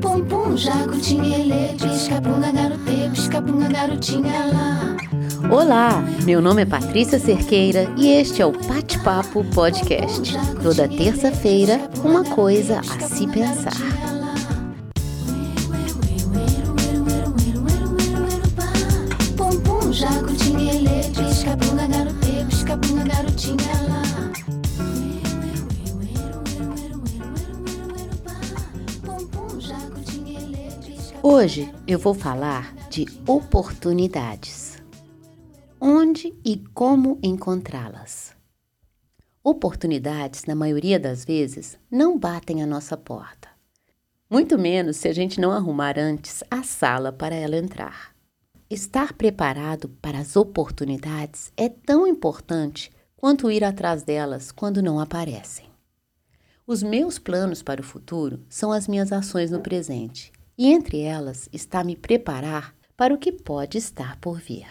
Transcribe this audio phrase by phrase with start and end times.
[0.00, 0.56] Pum pum,
[3.68, 4.96] garotinha lá.
[5.50, 10.34] Olá, meu nome é Patrícia Cerqueira e este é o Bate-Papo Podcast.
[10.62, 14.11] Toda terça-feira, uma coisa a se pensar.
[31.24, 34.82] Hoje eu vou falar de oportunidades.
[35.80, 38.34] Onde e como encontrá-las?
[39.40, 43.48] Oportunidades, na maioria das vezes, não batem à nossa porta.
[44.28, 48.12] Muito menos se a gente não arrumar antes a sala para ela entrar.
[48.68, 55.66] Estar preparado para as oportunidades é tão importante quanto ir atrás delas quando não aparecem.
[56.66, 60.32] Os meus planos para o futuro são as minhas ações no presente,
[60.62, 64.68] e entre elas está me preparar para o que pode estar por vir.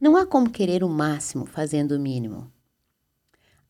[0.00, 2.52] Não há como querer o máximo fazendo o mínimo.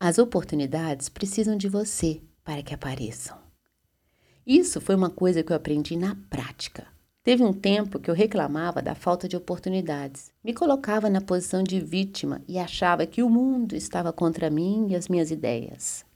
[0.01, 3.37] As oportunidades precisam de você para que apareçam.
[4.47, 6.87] Isso foi uma coisa que eu aprendi na prática.
[7.23, 11.79] Teve um tempo que eu reclamava da falta de oportunidades, me colocava na posição de
[11.79, 16.07] vítima e achava que o mundo estava contra mim e as minhas ideias.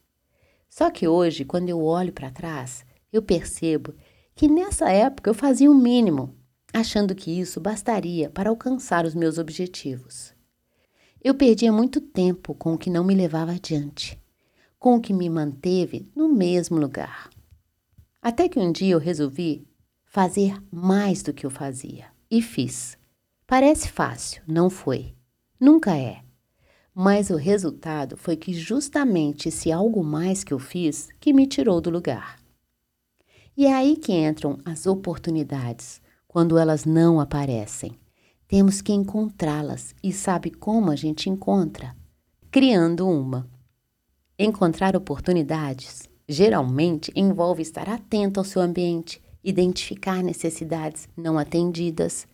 [0.70, 3.94] Só que hoje, quando eu olho para trás, eu percebo
[4.36, 6.36] que nessa época eu fazia o mínimo,
[6.70, 10.34] achando que isso bastaria para alcançar os meus objetivos.
[11.24, 14.20] Eu perdia muito tempo com o que não me levava adiante,
[14.78, 17.30] com o que me manteve no mesmo lugar.
[18.20, 19.66] Até que um dia eu resolvi
[20.04, 22.98] fazer mais do que eu fazia e fiz.
[23.46, 25.14] Parece fácil, não foi.
[25.58, 26.20] Nunca é.
[26.94, 31.80] Mas o resultado foi que justamente esse algo mais que eu fiz que me tirou
[31.80, 32.36] do lugar.
[33.56, 37.98] E é aí que entram as oportunidades, quando elas não aparecem.
[38.46, 41.96] Temos que encontrá-las e sabe como a gente encontra?
[42.50, 43.48] Criando uma.
[44.38, 52.28] Encontrar oportunidades geralmente envolve estar atento ao seu ambiente, identificar necessidades não atendidas,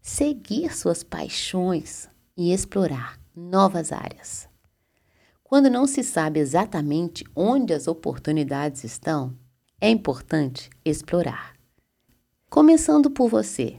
[0.00, 4.48] seguir suas paixões e explorar novas áreas.
[5.44, 9.36] Quando não se sabe exatamente onde as oportunidades estão,
[9.82, 11.54] é importante explorar.
[12.48, 13.78] Começando por você.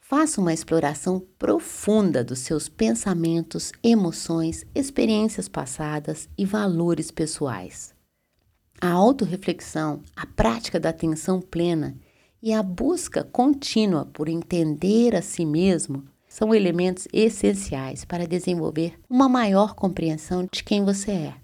[0.00, 7.94] Faça uma exploração profunda dos seus pensamentos, emoções, experiências passadas e valores pessoais.
[8.80, 11.94] A autorreflexão, a prática da atenção plena
[12.42, 19.28] e a busca contínua por entender a si mesmo são elementos essenciais para desenvolver uma
[19.28, 21.41] maior compreensão de quem você é.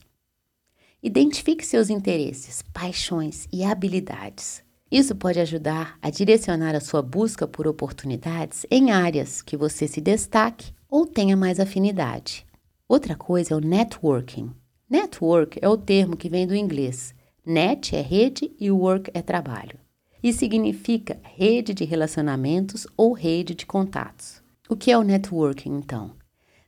[1.01, 4.65] Identifique seus interesses, paixões e habilidades.
[4.91, 10.01] Isso pode ajudar a direcionar a sua busca por oportunidades em áreas que você se
[10.01, 12.45] destaque ou tenha mais afinidade.
[12.89, 14.51] Outra coisa é o networking.
[14.91, 17.15] Network é o termo que vem do inglês.
[17.47, 19.79] Net é rede e work é trabalho.
[20.21, 24.43] E significa rede de relacionamentos ou rede de contatos.
[24.69, 26.17] O que é o networking, então?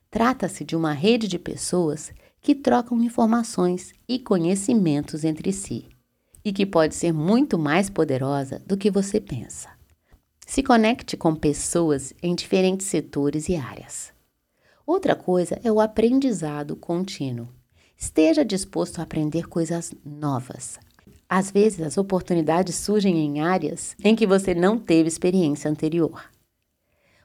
[0.09, 5.87] Trata-se de uma rede de pessoas que trocam informações e conhecimentos entre si
[6.43, 9.69] e que pode ser muito mais poderosa do que você pensa.
[10.45, 14.11] Se conecte com pessoas em diferentes setores e áreas.
[14.85, 17.47] Outra coisa é o aprendizado contínuo.
[17.95, 20.79] Esteja disposto a aprender coisas novas.
[21.29, 26.23] Às vezes, as oportunidades surgem em áreas em que você não teve experiência anterior.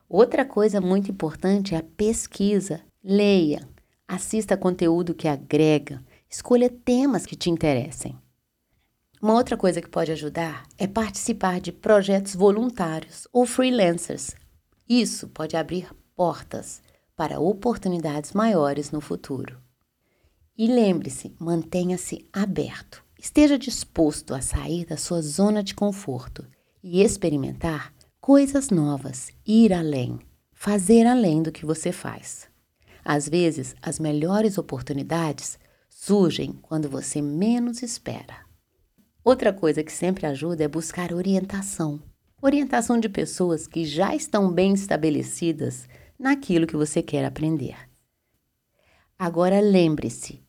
[0.08, 2.82] Outra coisa muito importante é a pesquisa.
[3.02, 3.66] Leia,
[4.06, 8.16] assista conteúdo que agrega, escolha temas que te interessem.
[9.20, 14.36] Uma outra coisa que pode ajudar é participar de projetos voluntários ou freelancers.
[14.88, 16.82] Isso pode abrir portas
[17.16, 19.58] para oportunidades maiores no futuro.
[20.56, 23.02] E lembre-se, mantenha-se aberto.
[23.18, 26.46] Esteja disposto a sair da sua zona de conforto
[26.82, 30.18] e experimentar coisas novas, ir além,
[30.52, 32.48] fazer além do que você faz.
[33.08, 38.44] Às vezes, as melhores oportunidades surgem quando você menos espera.
[39.22, 42.02] Outra coisa que sempre ajuda é buscar orientação.
[42.42, 45.88] Orientação de pessoas que já estão bem estabelecidas
[46.18, 47.76] naquilo que você quer aprender.
[49.16, 50.42] Agora lembre-se,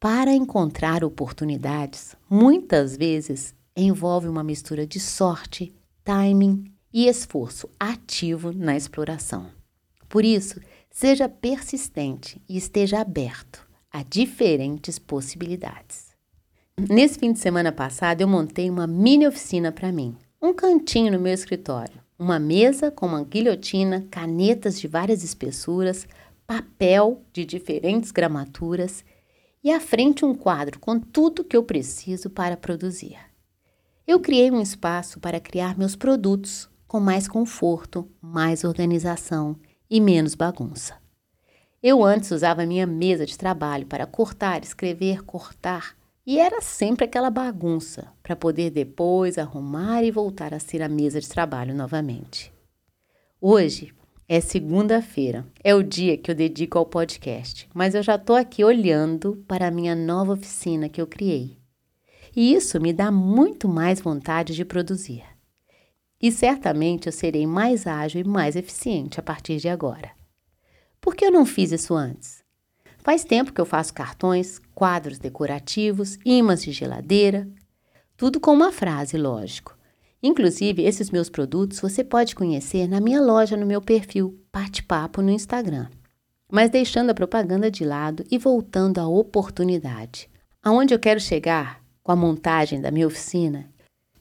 [0.00, 5.72] para encontrar oportunidades, muitas vezes envolve uma mistura de sorte,
[6.02, 9.52] timing e esforço ativo na exploração.
[10.08, 10.60] Por isso,
[10.92, 16.12] seja persistente e esteja aberto a diferentes possibilidades.
[16.78, 21.18] Nesse fim de semana passado, eu montei uma mini oficina para mim, um cantinho no
[21.18, 26.06] meu escritório, uma mesa com uma guilhotina, canetas de várias espessuras,
[26.46, 29.02] papel de diferentes gramaturas
[29.64, 33.18] e à frente um quadro com tudo que eu preciso para produzir.
[34.06, 39.56] Eu criei um espaço para criar meus produtos com mais conforto, mais organização
[39.92, 40.96] e menos bagunça.
[41.82, 45.94] Eu antes usava minha mesa de trabalho para cortar, escrever, cortar,
[46.26, 51.20] e era sempre aquela bagunça para poder depois arrumar e voltar a ser a mesa
[51.20, 52.50] de trabalho novamente.
[53.38, 53.92] Hoje
[54.26, 58.64] é segunda-feira, é o dia que eu dedico ao podcast, mas eu já estou aqui
[58.64, 61.58] olhando para a minha nova oficina que eu criei.
[62.34, 65.31] E isso me dá muito mais vontade de produzir.
[66.22, 70.12] E certamente eu serei mais ágil e mais eficiente a partir de agora.
[71.00, 72.44] Por que eu não fiz isso antes?
[72.98, 77.48] Faz tempo que eu faço cartões, quadros decorativos, imãs de geladeira,
[78.16, 79.76] tudo com uma frase, lógico.
[80.22, 85.30] Inclusive, esses meus produtos você pode conhecer na minha loja no meu perfil Bate-Papo no
[85.30, 85.88] Instagram.
[86.48, 90.30] Mas deixando a propaganda de lado e voltando à oportunidade.
[90.62, 93.68] Aonde eu quero chegar com a montagem da minha oficina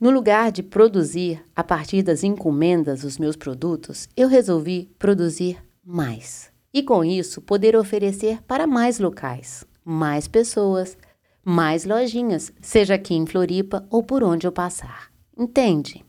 [0.02, 6.52] no lugar de produzir a partir das encomendas os meus produtos, eu resolvi produzir mais.
[6.74, 10.98] E com isso, poder oferecer para mais locais, mais pessoas,
[11.46, 15.12] mais lojinhas, seja aqui em Floripa ou por onde eu passar.
[15.38, 16.04] Entende?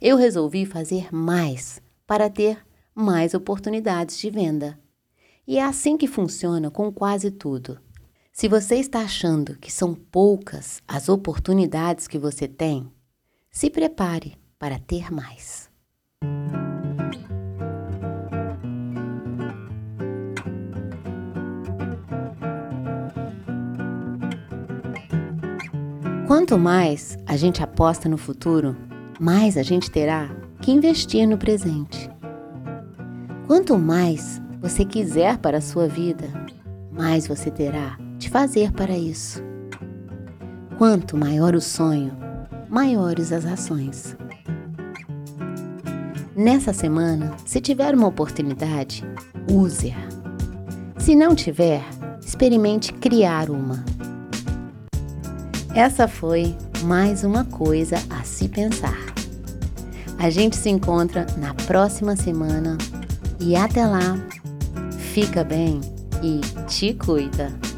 [0.00, 2.58] Eu resolvi fazer mais para ter
[2.94, 4.78] mais oportunidades de venda.
[5.46, 7.78] E é assim que funciona com quase tudo.
[8.32, 12.90] Se você está achando que são poucas as oportunidades que você tem,
[13.50, 15.68] se prepare para ter mais.
[26.26, 28.76] Quanto mais a gente aposta no futuro,
[29.18, 30.30] mais a gente terá
[30.62, 32.08] que investir no presente.
[33.48, 36.28] Quanto mais você quiser para a sua vida,
[36.92, 39.42] mais você terá de fazer para isso.
[40.78, 42.29] Quanto maior o sonho,
[42.70, 44.16] maiores as ações.
[46.36, 49.04] Nessa semana, se tiver uma oportunidade,
[49.50, 49.98] use-a.
[50.98, 51.82] Se não tiver,
[52.24, 53.84] experimente criar uma.
[55.74, 58.98] Essa foi mais uma coisa a se pensar.
[60.18, 62.78] A gente se encontra na próxima semana
[63.40, 64.16] e até lá,
[65.12, 65.80] fica bem
[66.22, 67.69] e te cuida.